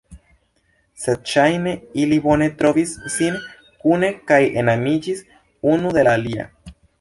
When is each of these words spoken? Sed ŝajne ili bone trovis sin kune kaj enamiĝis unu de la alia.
Sed 1.01 1.27
ŝajne 1.33 1.73
ili 2.03 2.17
bone 2.23 2.47
trovis 2.61 2.93
sin 3.17 3.37
kune 3.85 4.11
kaj 4.33 4.41
enamiĝis 4.63 5.23
unu 5.75 5.93
de 6.01 6.07
la 6.11 6.17
alia. 6.23 6.49